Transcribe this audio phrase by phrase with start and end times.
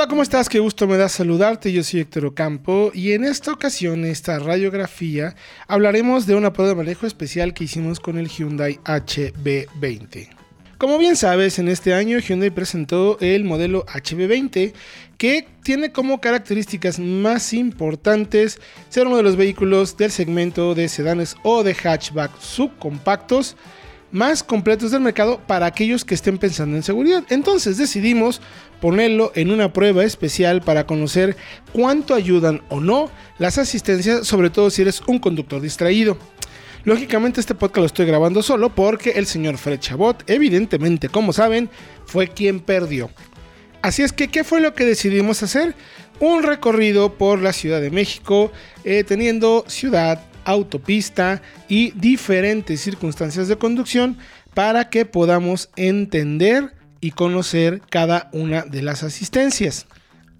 [0.00, 0.48] Hola, ¿cómo estás?
[0.48, 1.70] Qué gusto me da saludarte.
[1.70, 5.36] Yo soy Héctor Ocampo y en esta ocasión, esta radiografía,
[5.68, 10.30] hablaremos de una prueba de manejo especial que hicimos con el Hyundai HB20.
[10.78, 14.72] Como bien sabes, en este año Hyundai presentó el modelo HB20
[15.18, 18.58] que tiene como características más importantes
[18.88, 23.54] ser uno de los vehículos del segmento de sedanes o de hatchback subcompactos
[24.12, 27.24] más completos del mercado para aquellos que estén pensando en seguridad.
[27.28, 28.40] Entonces decidimos
[28.80, 31.36] ponerlo en una prueba especial para conocer
[31.72, 36.18] cuánto ayudan o no las asistencias, sobre todo si eres un conductor distraído.
[36.84, 41.68] Lógicamente este podcast lo estoy grabando solo porque el señor Fred Chabot, evidentemente como saben,
[42.06, 43.10] fue quien perdió.
[43.82, 45.74] Así es que, ¿qué fue lo que decidimos hacer?
[46.20, 48.52] Un recorrido por la Ciudad de México,
[48.84, 54.18] eh, teniendo ciudad, autopista y diferentes circunstancias de conducción
[54.54, 59.86] para que podamos entender y conocer cada una de las asistencias.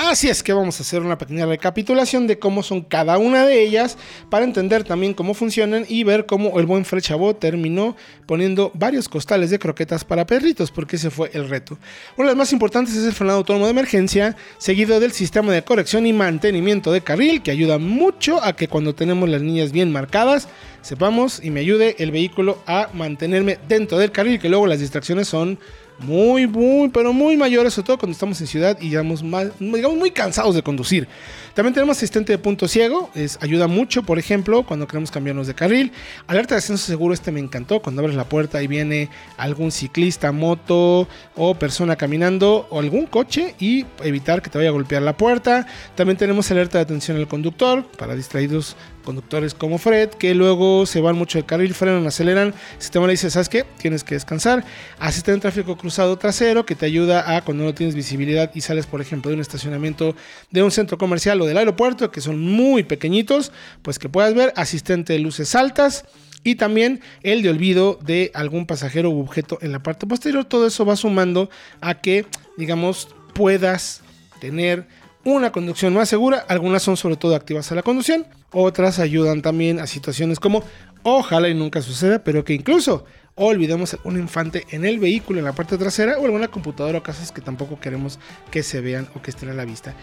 [0.00, 3.60] Así es que vamos a hacer una pequeña recapitulación de cómo son cada una de
[3.60, 3.98] ellas
[4.30, 7.02] para entender también cómo funcionan y ver cómo el buen Fred
[7.40, 11.78] terminó poniendo varios costales de croquetas para perritos, porque ese fue el reto.
[12.16, 15.64] Una de las más importantes es el frenado autónomo de emergencia, seguido del sistema de
[15.64, 19.90] corrección y mantenimiento de carril, que ayuda mucho a que cuando tenemos las líneas bien
[19.90, 20.48] marcadas,
[20.80, 25.26] sepamos y me ayude el vehículo a mantenerme dentro del carril, que luego las distracciones
[25.26, 25.58] son
[25.98, 29.96] muy, muy, pero muy mayores, sobre todo cuando estamos en ciudad y digamos, más, digamos
[29.96, 31.08] muy cansados de conducir.
[31.54, 35.54] También tenemos asistente de punto ciego, es, ayuda mucho, por ejemplo, cuando queremos cambiarnos de
[35.54, 35.90] carril.
[36.28, 40.30] Alerta de ascenso seguro, este me encantó, cuando abres la puerta y viene algún ciclista,
[40.30, 45.16] moto o persona caminando o algún coche y evitar que te vaya a golpear la
[45.16, 45.66] puerta.
[45.96, 51.00] También tenemos alerta de atención al conductor para distraídos conductores como Fred, que luego se
[51.00, 52.48] van mucho de carril, frenan, aceleran.
[52.48, 53.64] El sistema le dice, ¿sabes qué?
[53.78, 54.64] Tienes que descansar.
[54.98, 55.87] Asistente de tráfico cruzado
[56.18, 59.40] trasero, que te ayuda a cuando no tienes visibilidad y sales, por ejemplo, de un
[59.40, 60.14] estacionamiento
[60.50, 64.52] de un centro comercial o del aeropuerto, que son muy pequeñitos, pues que puedas ver.
[64.56, 66.04] Asistente de luces altas
[66.44, 70.44] y también el de olvido de algún pasajero u objeto en la parte posterior.
[70.44, 71.50] Todo eso va sumando
[71.80, 72.26] a que,
[72.56, 74.02] digamos, puedas
[74.40, 74.86] tener
[75.24, 76.44] una conducción más segura.
[76.48, 80.64] Algunas son sobre todo activas a la conducción, otras ayudan también a situaciones como
[81.02, 83.04] ojalá y nunca suceda, pero que incluso
[83.46, 87.32] olvidemos un infante en el vehículo en la parte trasera o alguna computadora o casas
[87.32, 88.18] que tampoco queremos
[88.50, 89.94] que se vean o que estén a la vista.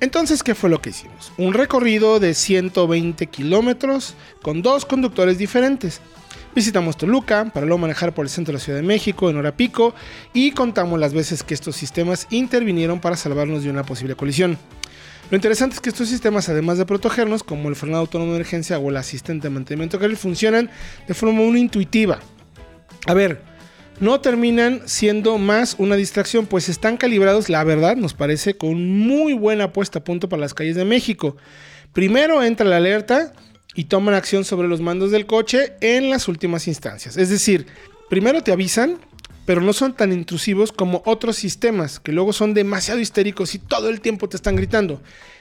[0.00, 1.32] Entonces, ¿qué fue lo que hicimos?
[1.38, 6.00] Un recorrido de 120 kilómetros con dos conductores diferentes.
[6.54, 9.56] Visitamos Toluca para luego manejar por el centro de la Ciudad de México en hora
[9.56, 9.94] pico
[10.32, 14.56] y contamos las veces que estos sistemas intervinieron para salvarnos de una posible colisión.
[15.30, 18.78] Lo interesante es que estos sistemas, además de protegernos, como el frenado autónomo de emergencia
[18.78, 20.70] o el asistente de mantenimiento carril, funcionan
[21.06, 22.20] de forma muy intuitiva.
[23.06, 23.42] A ver,
[24.00, 29.32] no terminan siendo más una distracción, pues están calibrados, la verdad, nos parece, con muy
[29.32, 31.36] buena puesta a punto para las calles de México.
[31.92, 33.32] Primero entra la alerta
[33.74, 37.16] y toman acción sobre los mandos del coche en las últimas instancias.
[37.16, 37.66] Es decir,
[38.08, 38.98] primero te avisan,
[39.46, 43.88] pero no son tan intrusivos como otros sistemas que luego son demasiado histéricos y todo
[43.88, 45.00] el tiempo te están gritando.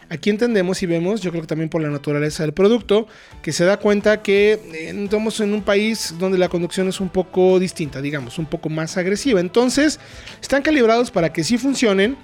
[0.09, 3.07] Aquí entendemos y vemos, yo creo que también por la naturaleza del producto,
[3.41, 7.09] que se da cuenta que eh, estamos en un país donde la conducción es un
[7.09, 9.41] poco distinta, digamos, un poco más agresiva.
[9.41, 9.99] Entonces,
[10.41, 12.15] están calibrados para que sí funcionen,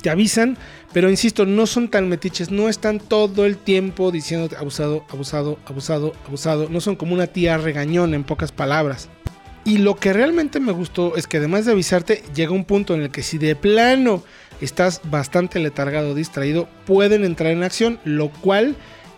[0.00, 0.56] te avisan,
[0.94, 6.14] pero insisto, no son tan metiches, no están todo el tiempo diciéndote abusado, abusado, abusado,
[6.26, 9.10] abusado, no son como una tía regañón en pocas palabras.
[9.64, 13.02] Y lo que realmente me gustó es que además de avisarte, llega un punto en
[13.02, 14.24] el que si de plano
[14.60, 18.76] estás bastante letargado, distraído, pueden entrar en acción, lo cual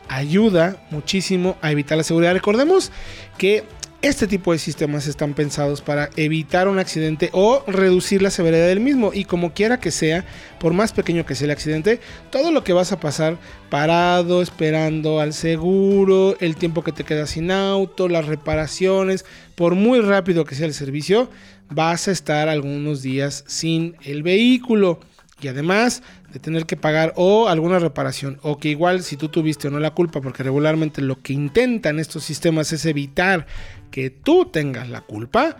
[0.08, 2.32] ayuda muchísimo a evitar la seguridad.
[2.32, 2.92] Recordemos
[3.38, 3.64] que
[4.02, 8.80] este tipo de sistemas están pensados para evitar un accidente o reducir la severidad del
[8.80, 9.12] mismo.
[9.14, 10.24] Y como quiera que sea,
[10.58, 12.00] por más pequeño que sea el accidente,
[12.30, 13.38] todo lo que vas a pasar
[13.70, 19.24] parado, esperando al seguro, el tiempo que te quedas sin auto, las reparaciones,
[19.54, 21.30] por muy rápido que sea el servicio,
[21.70, 24.98] vas a estar algunos días sin el vehículo.
[25.42, 26.02] Y además
[26.32, 29.80] de tener que pagar o alguna reparación, o que igual si tú tuviste o no
[29.80, 33.46] la culpa, porque regularmente lo que intentan estos sistemas es evitar
[33.90, 35.56] que tú tengas la culpa,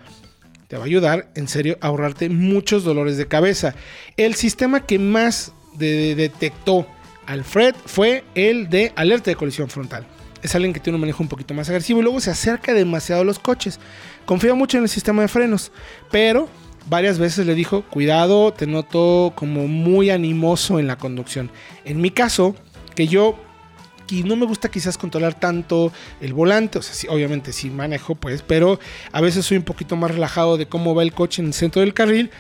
[0.69, 3.75] te va a ayudar en serio a ahorrarte muchos dolores de cabeza.
[4.17, 6.87] El sistema que más detectó
[7.27, 10.07] Alfred fue el de alerta de colisión frontal.
[10.43, 13.23] es alguien que tiene un manejo un poquito más agresivo y luego se acerca demasiado
[13.23, 13.79] a los coches.
[14.25, 15.71] Confía mucho en el sistema de frenos,
[16.11, 16.49] pero
[16.89, 21.51] varias veces le dijo, cuidado, te noto como muy animoso en la conducción.
[21.85, 22.55] En mi caso,
[22.95, 23.39] que yo
[24.11, 25.91] y no me gusta quizás controlar tanto
[26.21, 28.79] el volante, o sea, sí, obviamente sí manejo, pues, pero
[29.11, 31.81] a veces soy un poquito más relajado de cómo va el coche en el centro
[31.81, 32.31] del carril.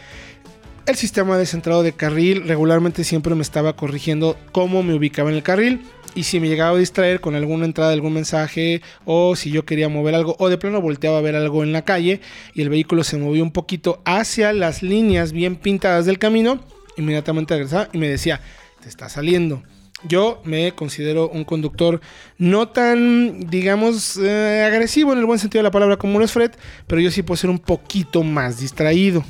[0.85, 5.37] El sistema de centrado de carril regularmente siempre me estaba corrigiendo cómo me ubicaba en
[5.37, 5.81] el carril
[6.15, 9.65] y si me llegaba a distraer con alguna entrada de algún mensaje o si yo
[9.65, 12.21] quería mover algo o de plano volteaba a ver algo en la calle
[12.55, 16.61] y el vehículo se movió un poquito hacia las líneas bien pintadas del camino,
[16.97, 18.41] inmediatamente regresaba y me decía,
[18.83, 19.63] te está saliendo.
[20.05, 22.01] Yo me considero un conductor
[22.37, 26.33] no tan, digamos, eh, agresivo en el buen sentido de la palabra como lo es
[26.33, 26.51] Fred,
[26.89, 29.25] pero yo sí puedo ser un poquito más distraído.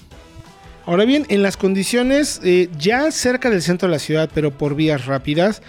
[0.86, 4.74] Ahora bien, en las condiciones eh, ya cerca del centro de la ciudad, pero por
[4.74, 5.62] vías rápidas,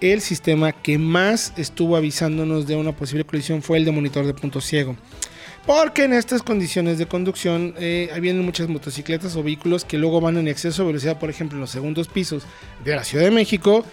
[0.00, 4.34] el sistema que más estuvo avisándonos de una posible colisión fue el de monitor de
[4.34, 4.96] punto ciego.
[5.66, 10.36] Porque en estas condiciones de conducción eh, vienen muchas motocicletas o vehículos que luego van
[10.36, 12.44] en exceso de velocidad, por ejemplo, en los segundos pisos
[12.84, 13.84] de la Ciudad de México.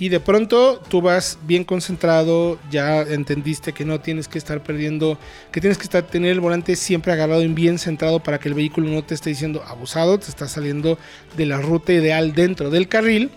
[0.00, 5.18] Y de pronto tú vas bien concentrado, ya entendiste que no tienes que estar perdiendo,
[5.50, 8.54] que tienes que estar tener el volante siempre agarrado y bien centrado para que el
[8.54, 10.98] vehículo no te esté diciendo abusado, te está saliendo
[11.36, 13.30] de la ruta ideal dentro del carril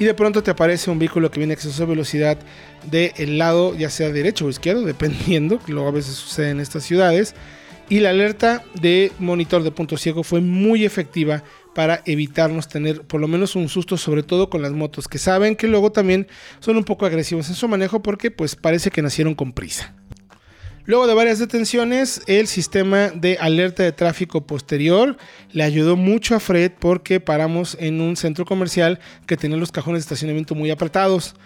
[0.00, 2.38] y de pronto te aparece un vehículo que viene a exceso de velocidad
[2.90, 6.84] del lado, ya sea derecho o izquierdo, dependiendo, que luego a veces sucede en estas
[6.84, 7.34] ciudades.
[7.90, 11.44] Y la alerta de monitor de punto ciego fue muy efectiva
[11.74, 15.54] para evitarnos tener por lo menos un susto, sobre todo con las motos, que saben
[15.54, 16.28] que luego también
[16.60, 19.99] son un poco agresivos en su manejo porque pues parece que nacieron con prisa.
[20.90, 25.16] Luego de varias detenciones, el sistema de alerta de tráfico posterior
[25.52, 30.00] le ayudó mucho a Fred porque paramos en un centro comercial que tenía los cajones
[30.00, 31.36] de estacionamiento muy apretados.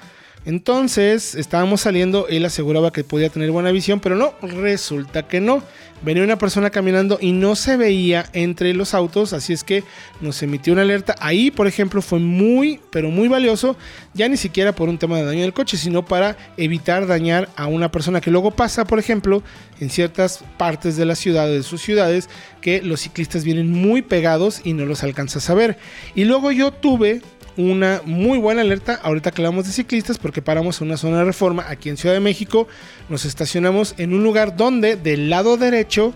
[0.47, 5.63] Entonces estábamos saliendo, él aseguraba que podía tener buena visión, pero no, resulta que no.
[6.03, 9.85] Venía una persona caminando y no se veía entre los autos, así es que
[10.21, 11.15] nos emitió una alerta.
[11.19, 13.75] Ahí, por ejemplo, fue muy, pero muy valioso,
[14.13, 17.69] ya ni siquiera por un tema de daño del coche, sino para evitar dañar a
[17.69, 19.43] una persona que luego pasa, por ejemplo,
[19.81, 22.29] en ciertas partes de la ciudad, de sus ciudades,
[22.61, 25.79] que los ciclistas vienen muy pegados y no los alcanzas a ver.
[26.15, 27.23] Y luego yo tuve
[27.57, 31.25] una muy buena alerta ahorita que hablamos de ciclistas porque paramos en una zona de
[31.25, 32.69] reforma aquí en Ciudad de México,
[33.09, 36.15] nos estacionamos en un lugar donde del lado derecho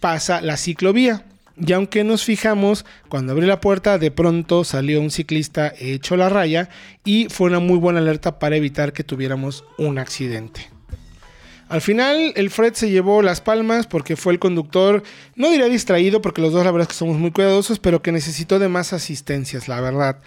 [0.00, 1.24] pasa la ciclovía.
[1.64, 6.28] Y aunque nos fijamos, cuando abrí la puerta, de pronto salió un ciclista hecho la
[6.28, 6.70] raya
[7.04, 10.70] y fue una muy buena alerta para evitar que tuviéramos un accidente.
[11.72, 15.02] Al final, el Fred se llevó las palmas porque fue el conductor,
[15.36, 18.12] no diría distraído, porque los dos la verdad es que somos muy cuidadosos, pero que
[18.12, 20.18] necesitó de más asistencias, la verdad.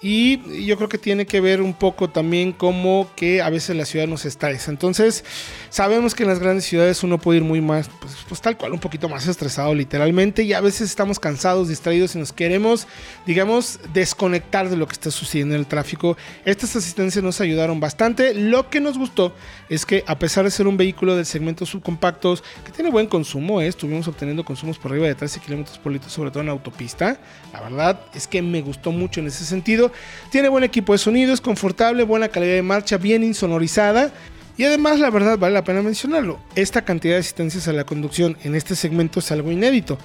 [0.00, 3.86] Y yo creo que tiene que ver un poco también como que a veces la
[3.86, 4.70] ciudad nos estresa.
[4.70, 5.24] Entonces,
[5.70, 8.72] sabemos que en las grandes ciudades uno puede ir muy más, pues, pues, tal cual,
[8.72, 10.42] un poquito más estresado literalmente.
[10.42, 12.86] Y a veces estamos cansados, distraídos y nos queremos,
[13.24, 16.18] digamos, desconectar de lo que está sucediendo en el tráfico.
[16.44, 18.34] Estas asistencias nos ayudaron bastante.
[18.34, 19.34] Lo que nos gustó
[19.70, 23.60] es que a pesar de ser un vehículo del segmento subcompactos, que tiene buen consumo,
[23.60, 23.68] ¿eh?
[23.68, 27.18] estuvimos obteniendo consumos por arriba de 13 kilómetros por litro, sobre todo en autopista.
[27.52, 29.83] La verdad es que me gustó mucho en ese sentido.
[30.30, 34.12] Tiene buen equipo de sonido, es confortable, buena calidad de marcha, bien insonorizada.
[34.56, 38.36] Y además, la verdad, vale la pena mencionarlo, esta cantidad de asistencias a la conducción
[38.44, 39.98] en este segmento es algo inédito.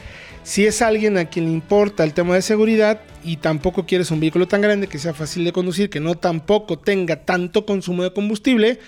[0.44, 4.20] Si es alguien a quien le importa el tema de seguridad y tampoco quieres un
[4.20, 8.14] vehículo tan grande que sea fácil de conducir, que no tampoco tenga tanto consumo de
[8.14, 8.80] combustible,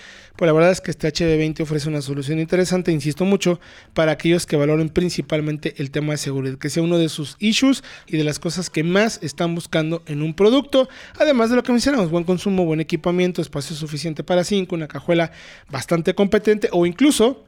[0.41, 3.59] pues la verdad es que este HB20 ofrece una solución interesante, insisto mucho,
[3.93, 7.83] para aquellos que valoren principalmente el tema de seguridad, que sea uno de sus issues
[8.07, 11.71] y de las cosas que más están buscando en un producto, además de lo que
[11.71, 15.31] mencionamos, buen consumo, buen equipamiento, espacio suficiente para 5, una cajuela
[15.69, 17.45] bastante competente o incluso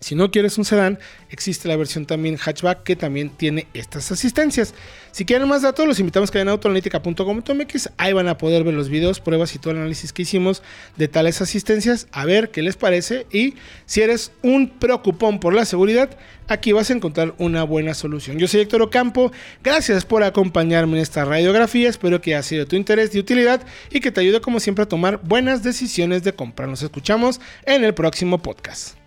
[0.00, 4.72] si no quieres un sedán, existe la versión también hatchback que también tiene estas asistencias.
[5.12, 7.90] Si quieren más datos, los invitamos a que vayan a autoanalítica.com.mx.
[7.98, 10.62] Ahí van a poder ver los videos, pruebas y todo el análisis que hicimos
[10.96, 13.26] de tales asistencias, a ver qué les parece.
[13.30, 16.16] Y si eres un preocupón por la seguridad,
[16.48, 18.38] aquí vas a encontrar una buena solución.
[18.38, 21.90] Yo soy Héctor Ocampo, gracias por acompañarme en esta radiografía.
[21.90, 24.84] Espero que haya sido de tu interés y utilidad y que te ayude, como siempre,
[24.84, 26.66] a tomar buenas decisiones de compra.
[26.66, 28.99] Nos escuchamos en el próximo podcast.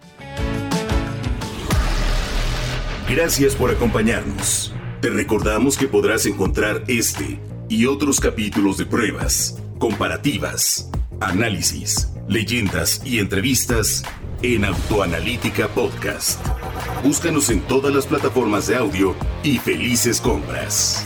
[3.10, 4.74] Gracias por acompañarnos.
[5.02, 13.20] Te recordamos que podrás encontrar este y otros capítulos de pruebas, comparativas, análisis, leyendas y
[13.20, 14.04] entrevistas
[14.42, 16.40] en Autoanalítica Podcast.
[17.04, 21.06] Búscanos en todas las plataformas de audio y felices compras.